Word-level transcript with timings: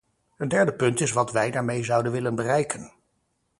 Een 0.37 0.47
derde 0.47 0.73
punt 0.73 0.99
is 0.99 1.11
wat 1.11 1.31
wij 1.31 1.51
daarmee 1.51 1.83
zouden 1.83 2.11
willen 2.11 2.35
bereiken. 2.35 2.91